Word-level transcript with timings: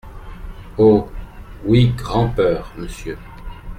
Oh! 0.79 1.07
oui, 1.63 1.93
grand’peur, 1.95 2.73
monsieur! 2.75 3.19